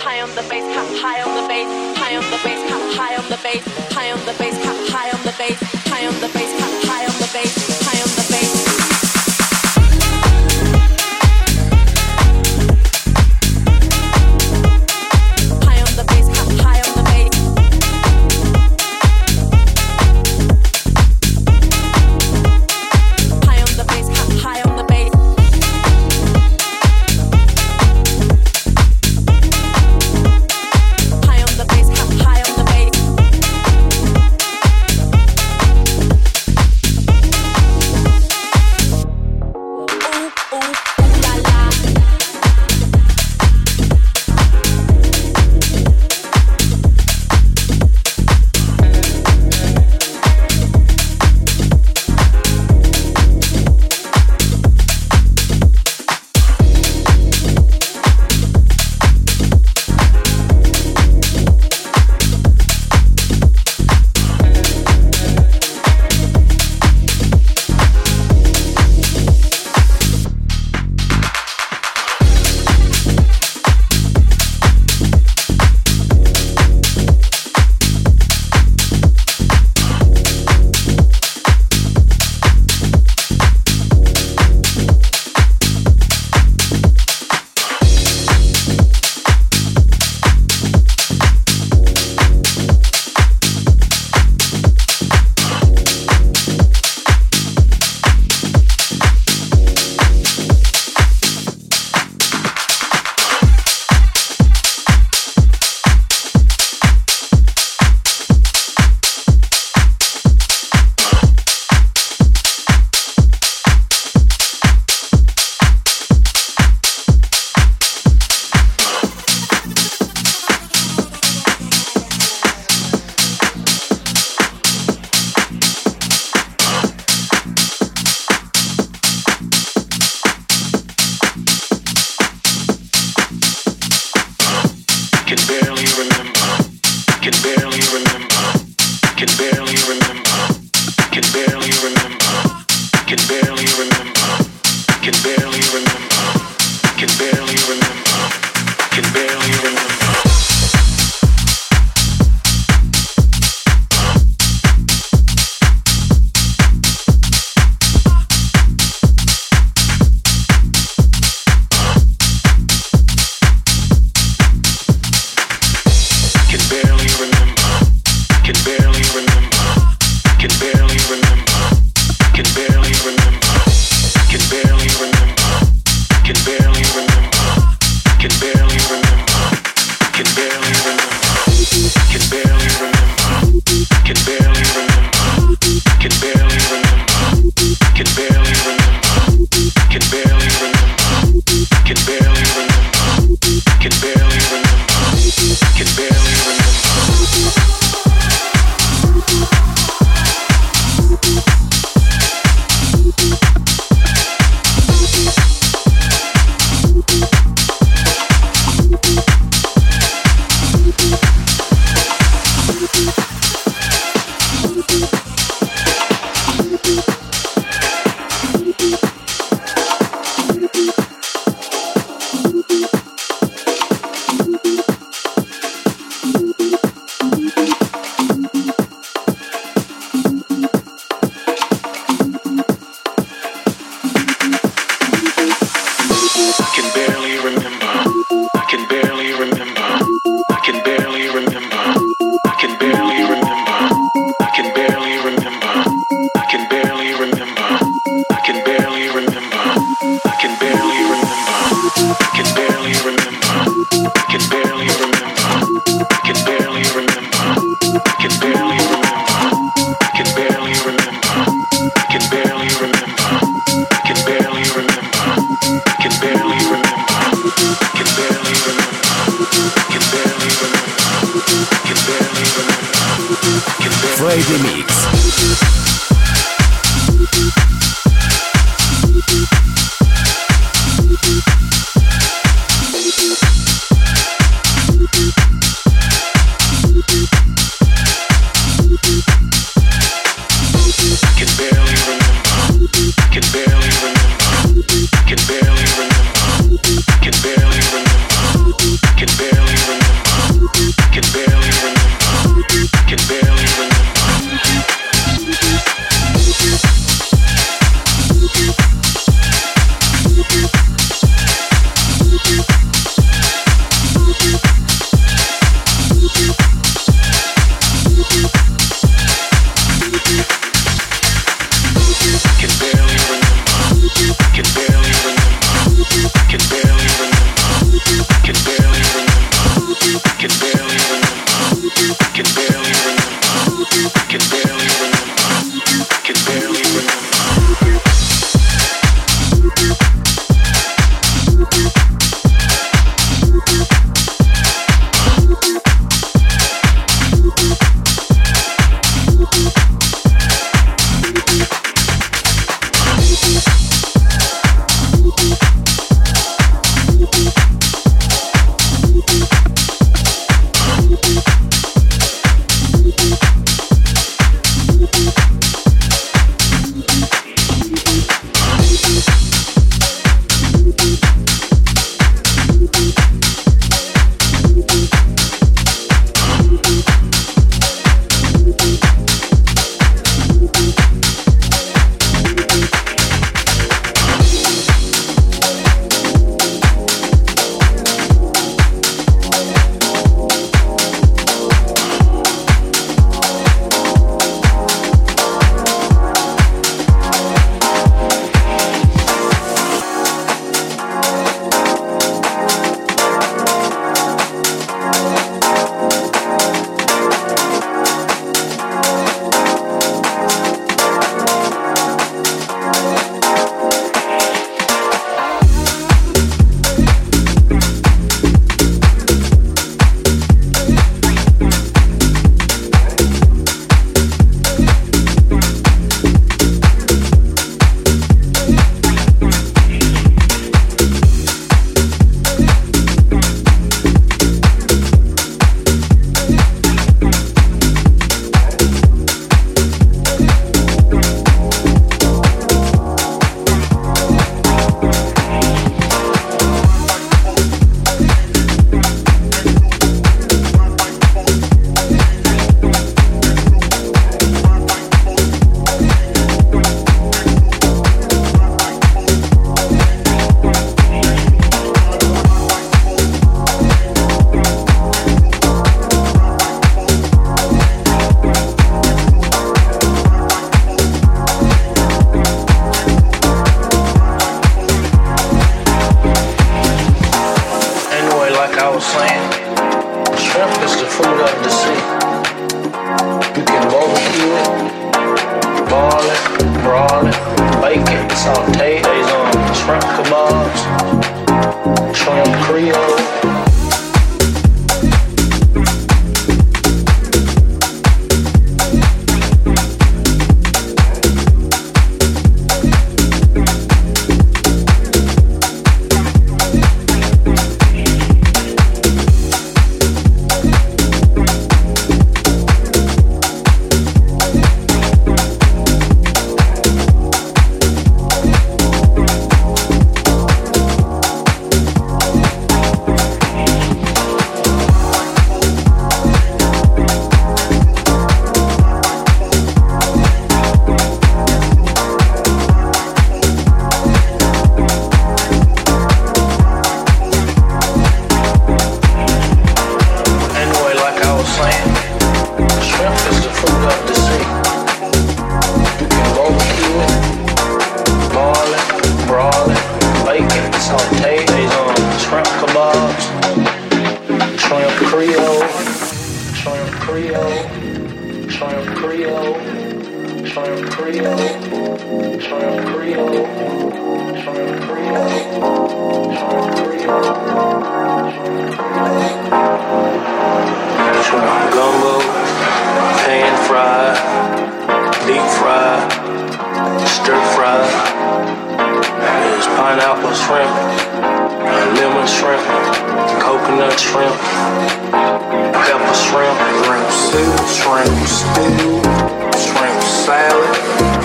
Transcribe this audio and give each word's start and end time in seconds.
high 0.00 0.20
on 0.20 0.30
the 0.30 0.42
bass, 0.48 0.64
high 1.00 1.22
on 1.22 1.42
the 1.42 1.48
bass, 1.48 1.98
high 1.98 2.16
on 2.16 2.24
the 2.30 2.40
bass, 2.42 2.96
high 2.96 3.16
on 3.16 3.28
the 3.28 3.38
bass, 3.42 3.92
high 3.92 4.10
on 4.10 4.18
the 4.20 4.32
bass. 4.38 4.75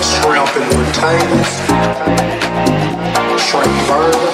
shrimp 0.01 0.50
and 0.58 0.72
potatoes, 0.72 1.51
shrimp 3.39 3.88
burger, 3.88 4.31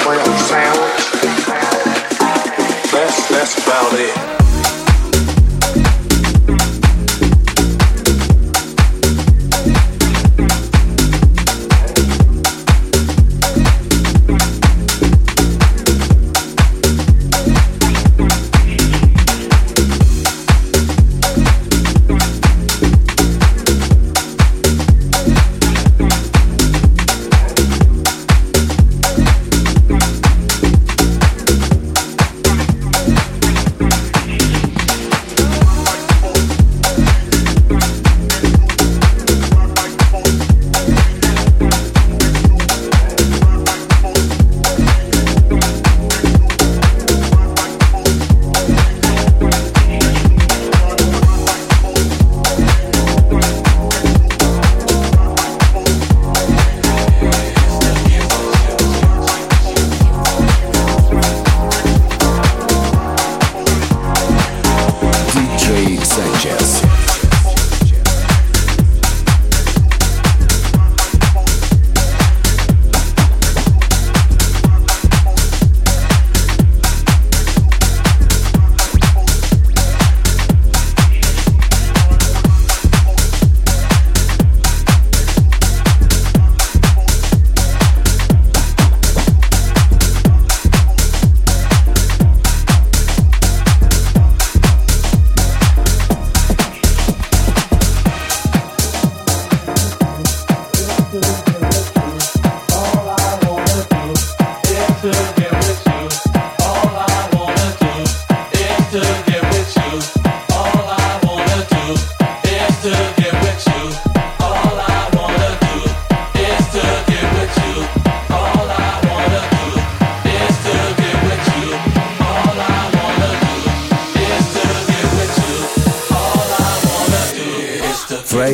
shrimp 0.00 0.26
sandwich. 0.48 1.04
That's, 2.90 3.28
that's 3.28 3.58
about 3.58 3.92
it. 3.94 4.41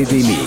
TV 0.09 0.38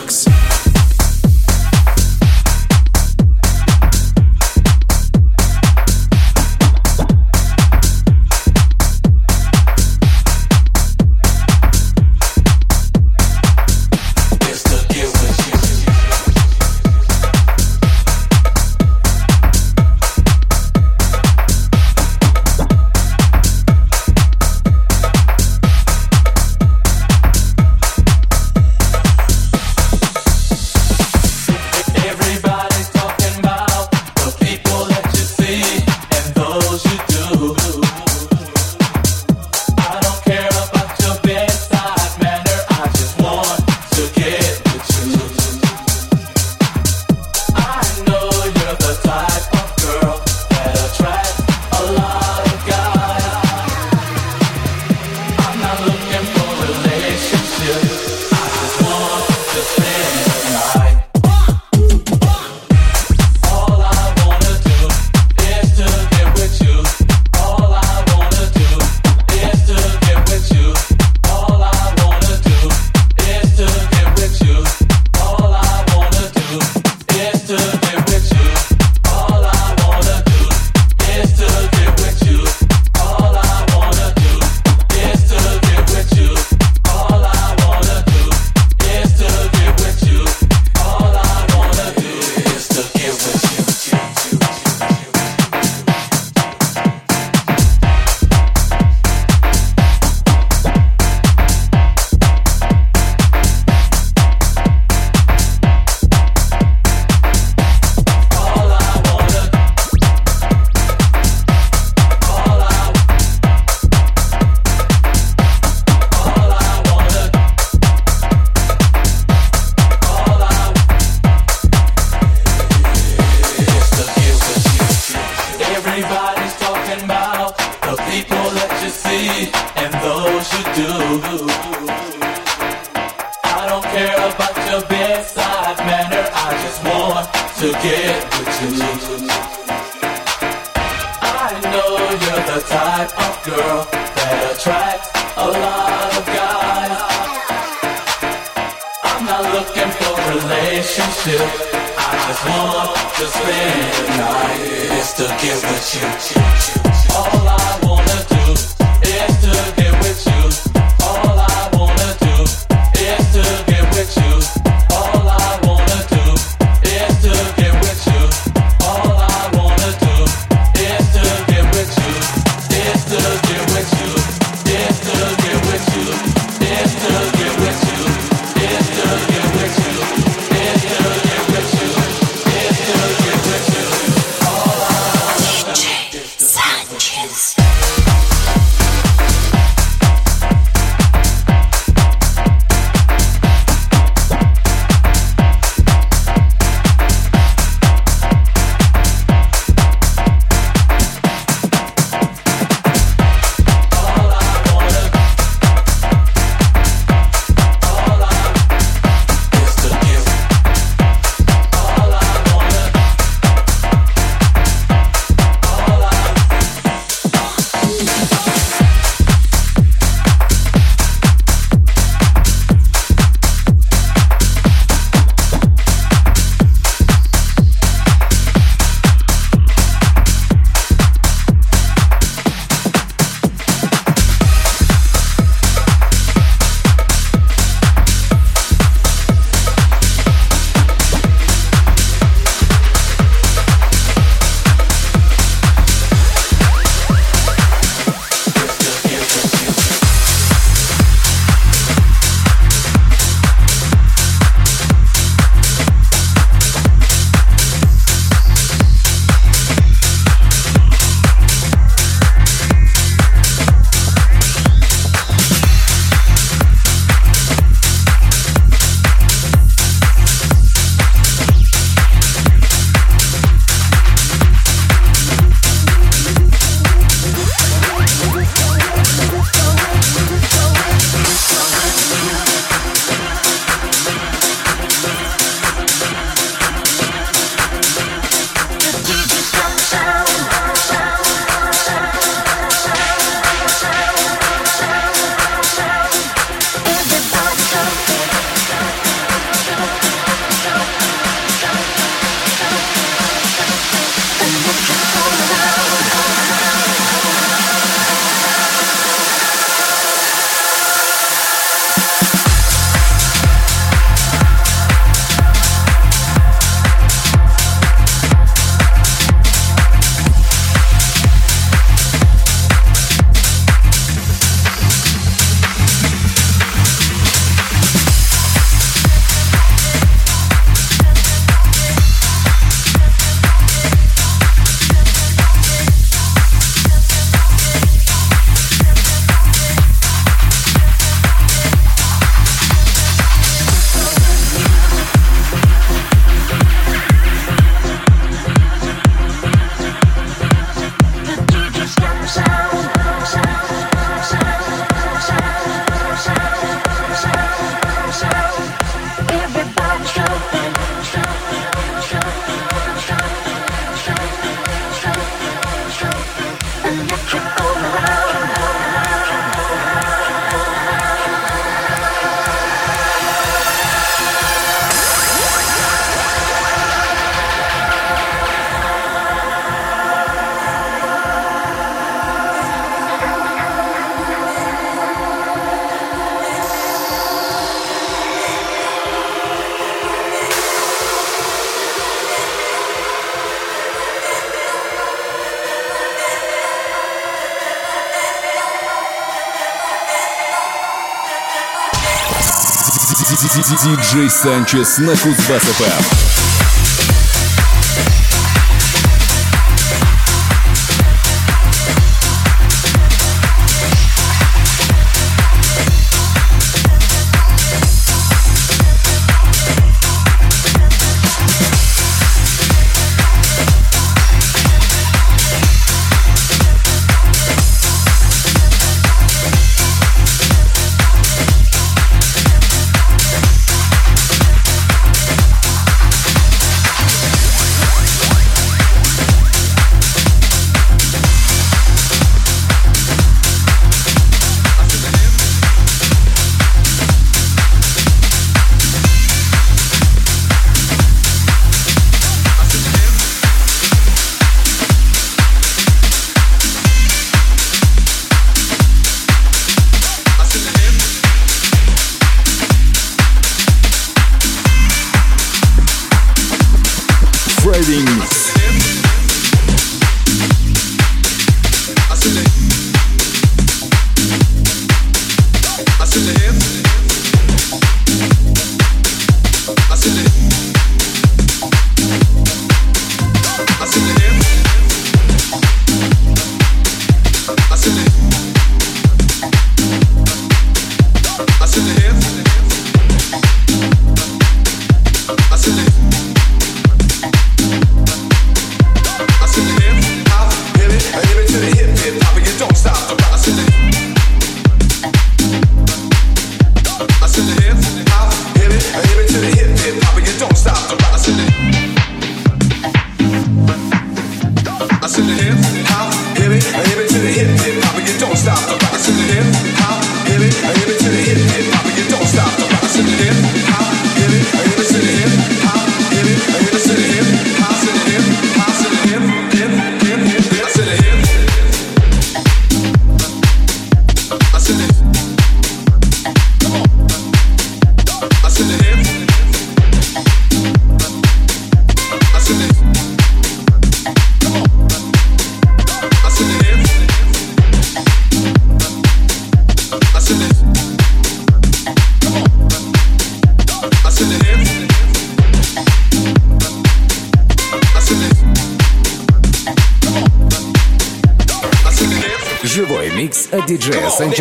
Диджей 404.11 404.29
Санчес 404.29 404.97
на 404.97 405.13
Кузбасс-ФМ. 405.13 406.50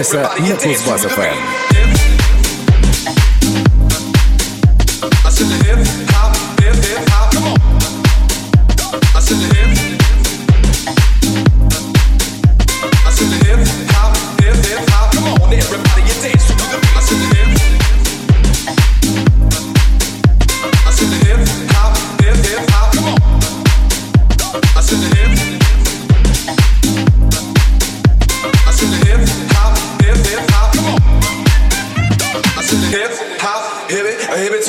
часа 0.01 0.35
на 0.39 0.57
Кузбасс-ФМ. 0.57 1.40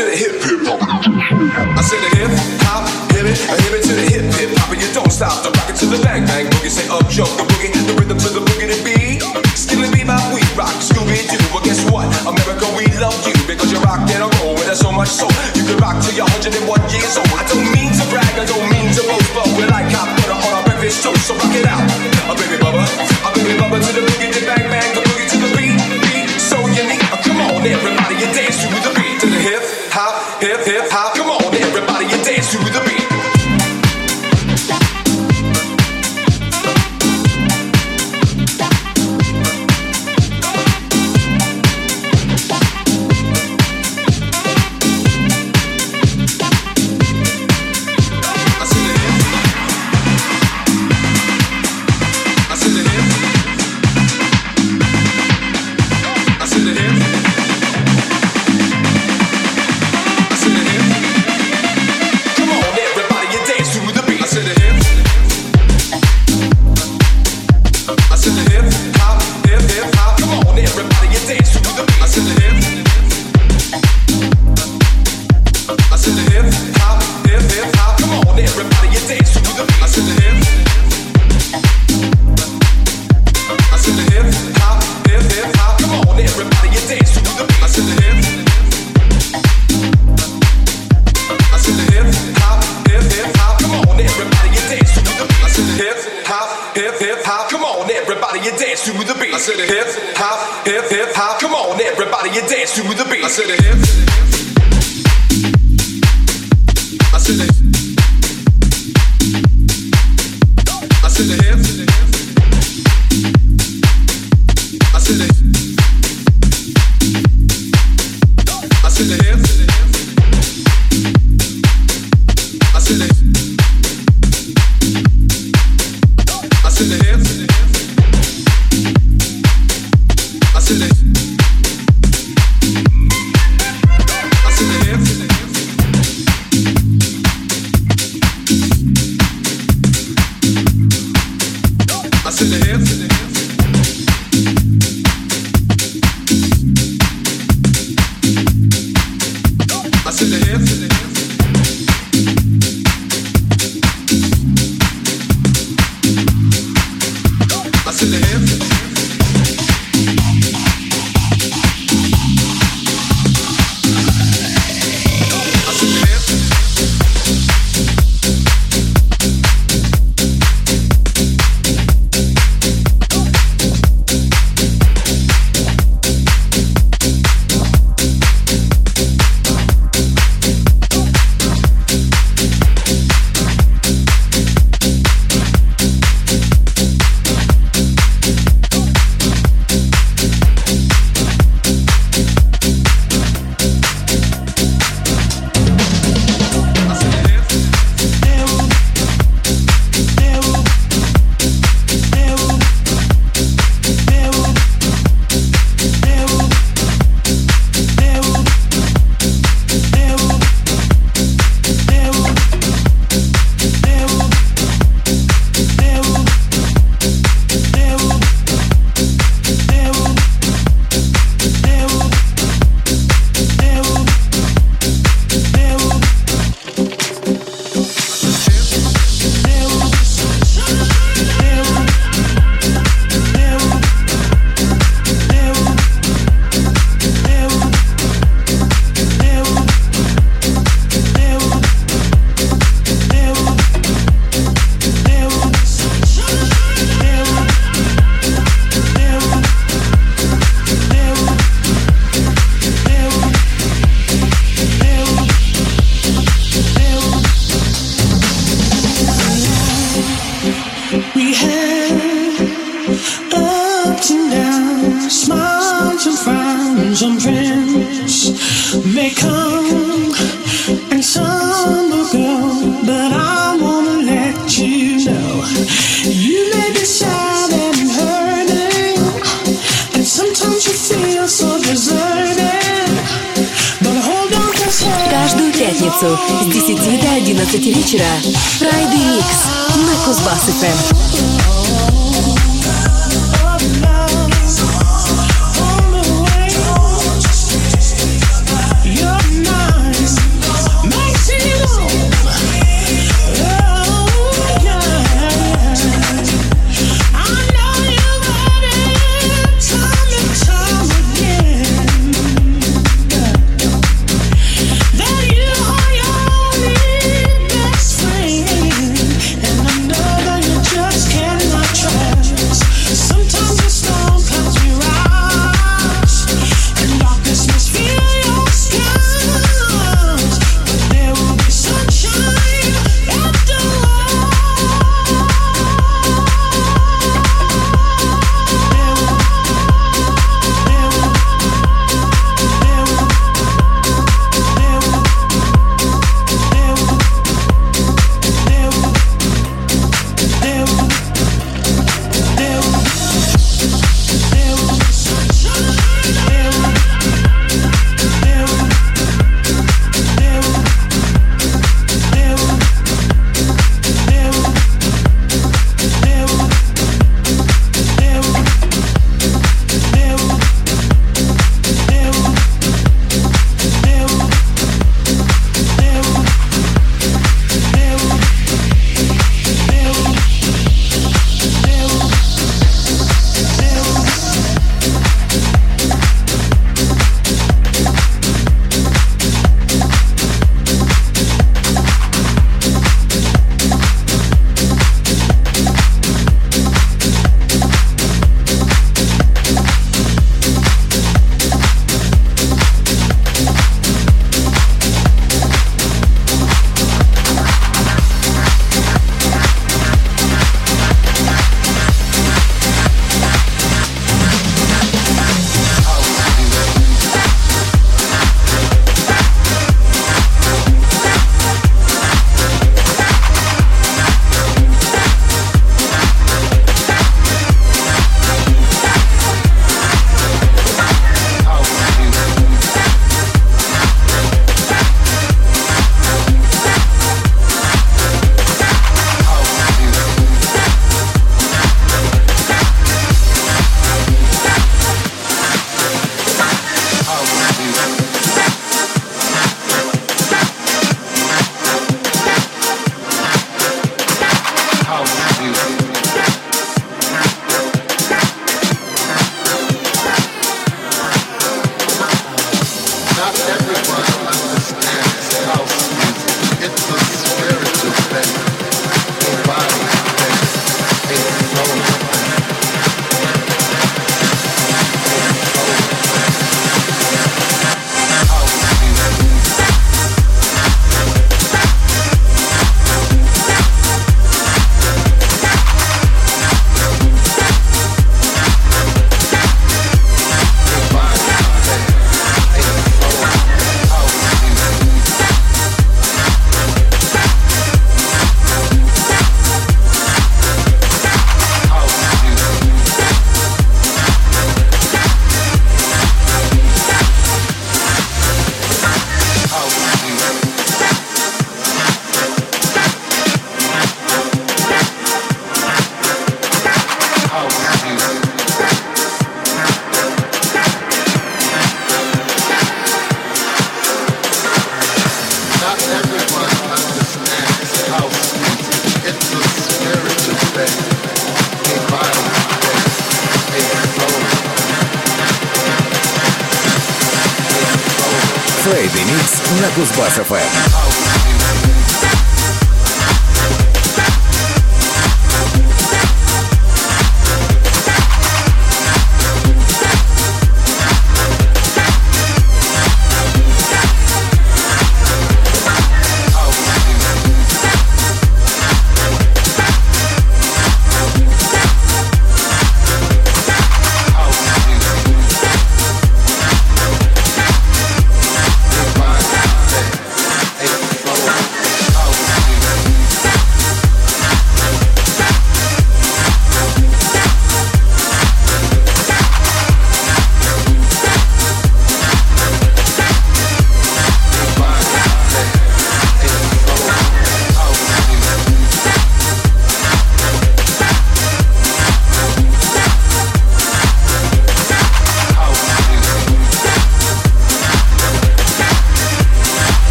to 0.00 0.06
the 0.08 0.16
hip 0.16 0.32
hip 0.40 0.64
hop. 0.64 0.80
I 0.80 1.82
said 1.84 2.00
a 2.00 2.10
hip 2.16 2.32
hop, 2.64 2.88
hip 3.12 3.28
it, 3.28 3.36
a 3.36 3.56
hip 3.60 3.74
it 3.76 3.84
to 3.84 3.92
the 3.92 4.06
hip 4.08 4.24
hip 4.32 4.56
hop, 4.56 4.72
and 4.72 4.80
you 4.80 4.88
don't 4.96 5.12
stop. 5.12 5.44
The 5.44 5.52
rocket 5.52 5.76
to 5.84 5.86
the 5.92 6.00
bang 6.00 6.24
bang 6.24 6.48
boogie, 6.48 6.72
say 6.72 6.88
oh, 6.88 7.04
up 7.04 7.08
jump 7.12 7.28
the 7.36 7.44
boogie, 7.44 7.68
the 7.84 7.92
rhythm 8.00 8.16
to 8.16 8.30
the 8.32 8.40
boogie 8.40 8.72
to 8.72 8.78
be. 8.80 9.20
Still 9.52 9.84
be 9.92 10.00
my 10.04 10.16
we 10.32 10.40
rock 10.56 10.72
Scooby 10.80 11.28
Doo, 11.28 11.36
but 11.52 11.68
guess 11.68 11.84
what? 11.92 12.08
America, 12.24 12.64
we 12.72 12.88
love 12.96 13.12
you 13.28 13.36
because 13.44 13.68
you 13.68 13.78
rock 13.84 14.00
and 14.08 14.24
roll 14.40 14.56
and 14.56 14.64
that's 14.64 14.80
so 14.80 14.90
much 14.90 15.12
so 15.12 15.28
you 15.52 15.68
can 15.68 15.76
rock 15.84 16.00
to 16.00 16.10
your 16.16 16.24
101. 16.40 16.79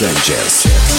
Sanchez. 0.00 0.89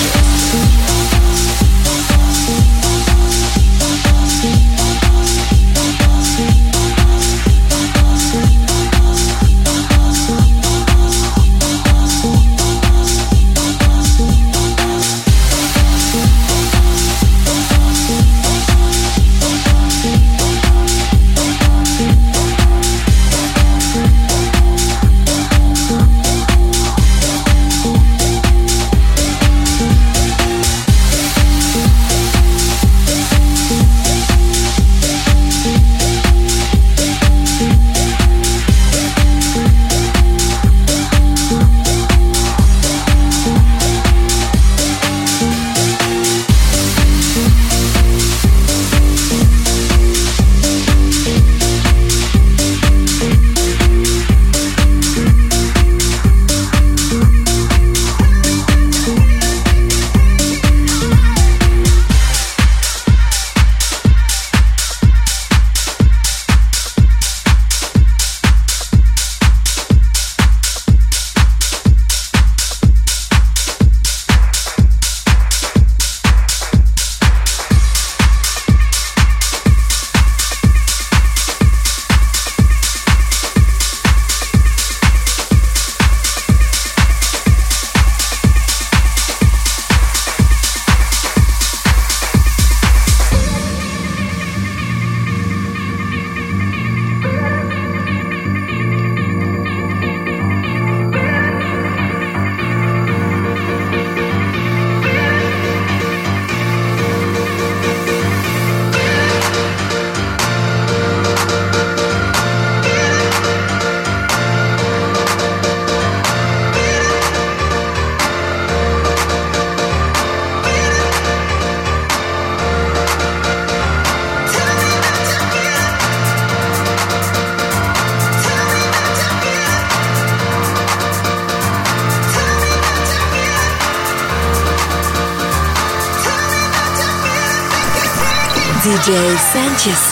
DJ 139.12 139.38
Sanchez. 139.38 140.11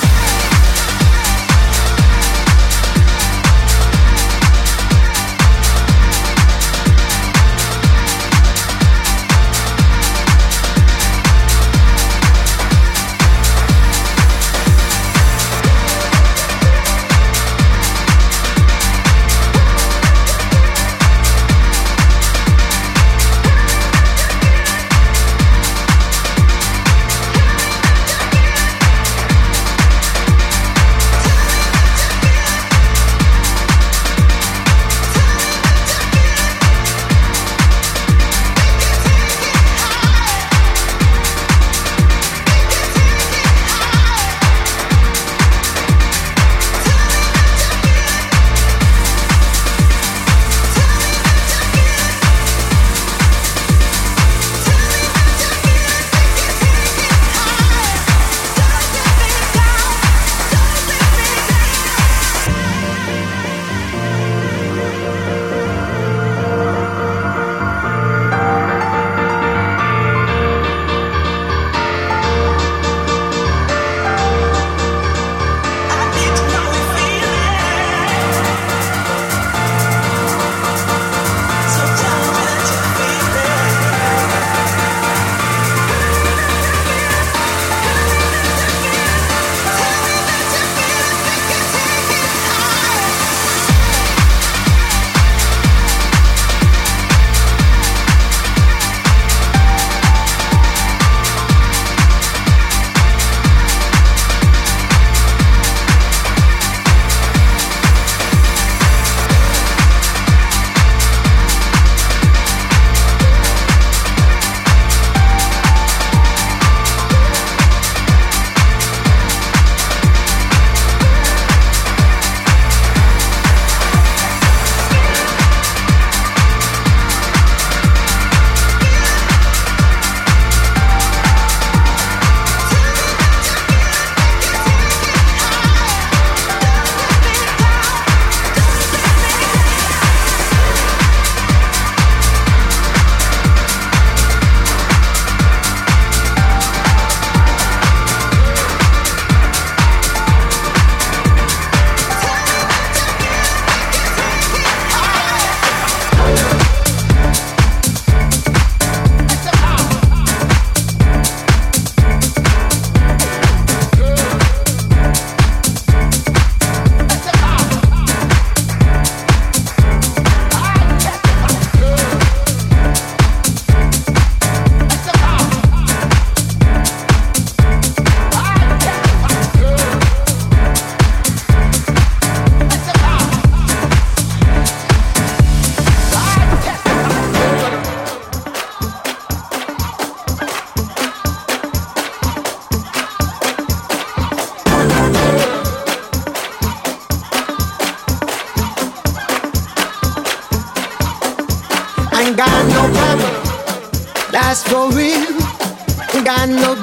Got 206.29 206.47
no. 206.47 206.75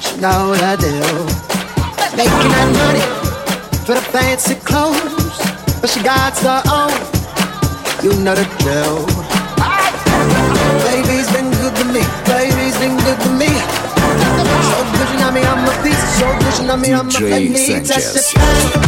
She 0.00 0.20
know 0.20 0.50
what 0.50 0.62
I 0.62 0.76
do. 0.76 0.92
Making 2.16 2.50
that 2.52 2.68
money 2.76 3.04
for 3.86 3.94
the 3.94 4.04
fancy 4.12 4.54
clothes, 4.54 5.38
but 5.80 5.88
she 5.88 6.02
got 6.02 6.36
her 6.44 6.60
own. 6.68 6.92
You 8.04 8.12
know 8.22 8.34
the 8.34 8.44
drill. 8.60 9.06
Baby's 10.84 11.30
been 11.32 11.50
good 11.56 11.74
to 11.76 11.84
me. 11.88 12.02
Baby's 12.28 12.76
been 12.78 12.96
good 13.00 13.18
to 13.24 13.30
me. 13.32 13.48
So 14.68 14.78
good, 14.92 15.08
you 15.12 15.18
know 15.20 15.32
me, 15.32 15.42
I'm 15.42 15.64
a 15.64 15.72
piece. 15.82 16.04
So 16.18 16.28
good, 16.38 16.54
you 16.60 16.66
know 16.66 16.76
me, 16.76 16.92
I'm 16.92 17.08
a 17.08 17.10
DJ 17.10 17.56
Sanchez. 17.56 18.34
Let 18.36 18.87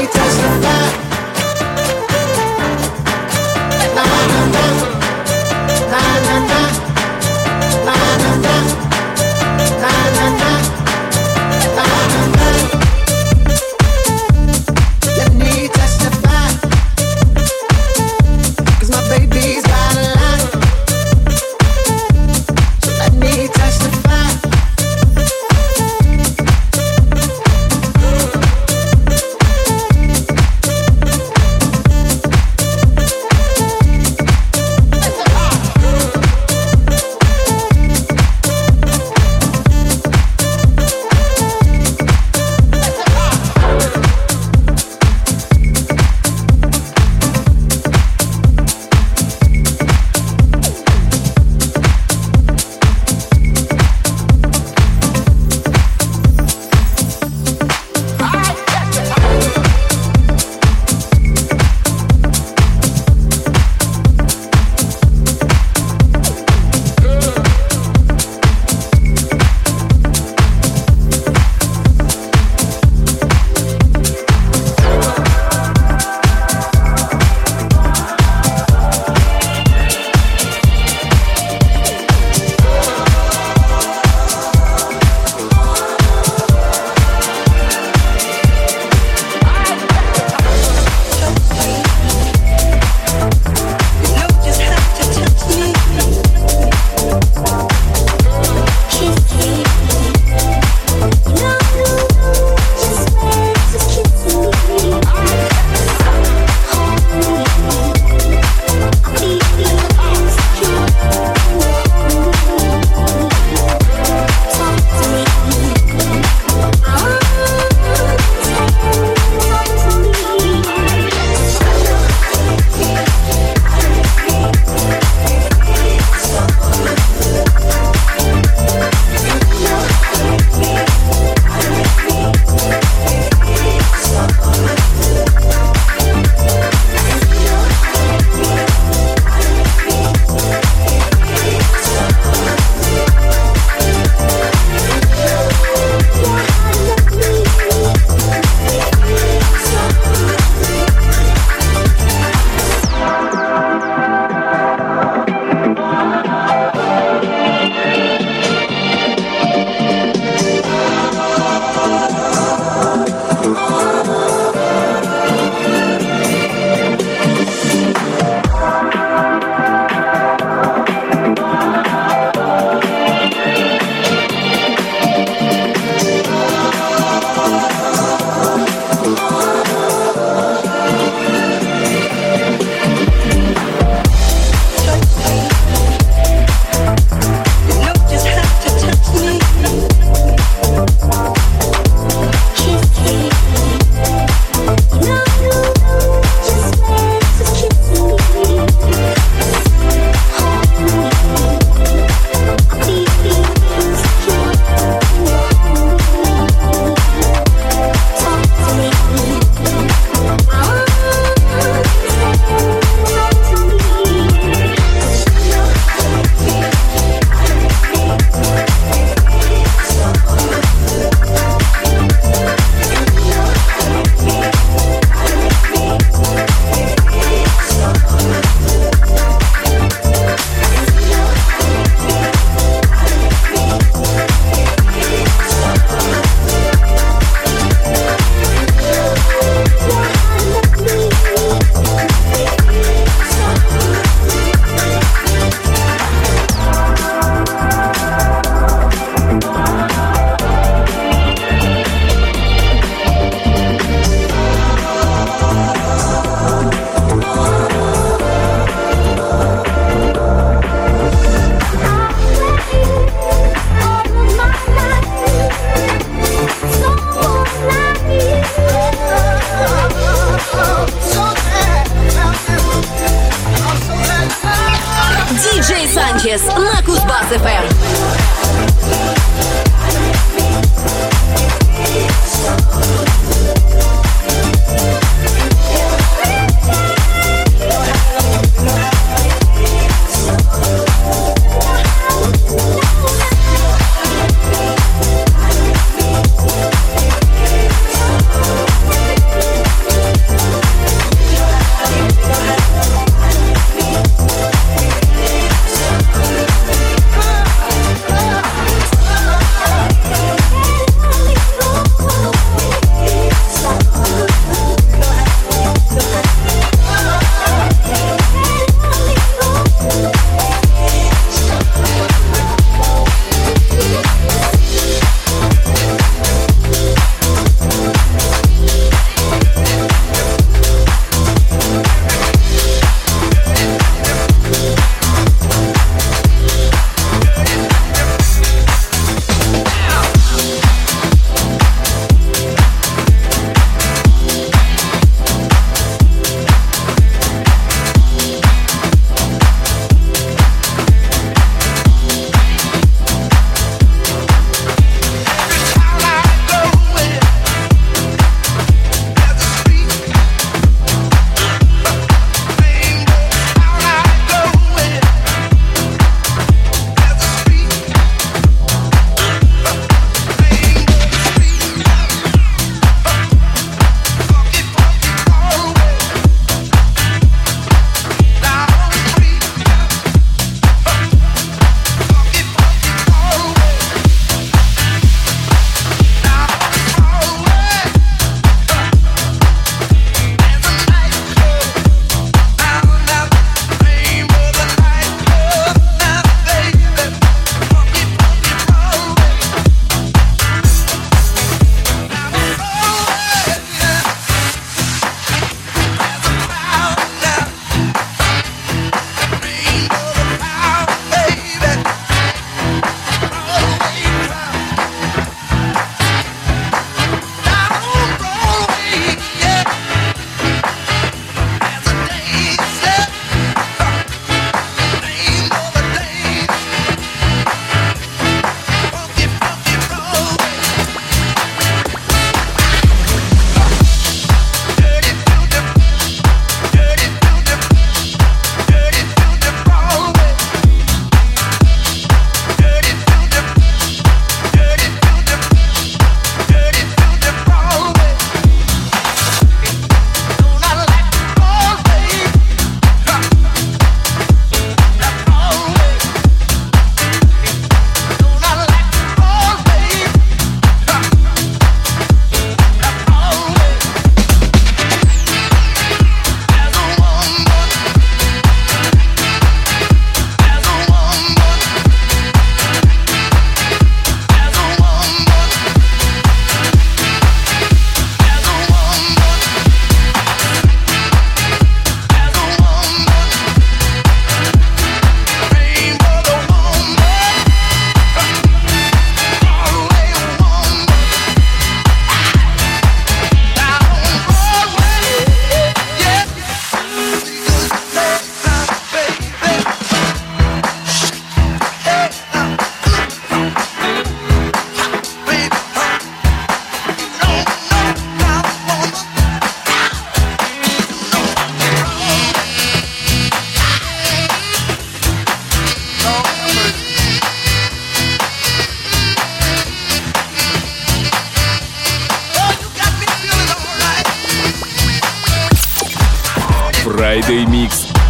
they 0.00 0.06
testify. 0.06 0.69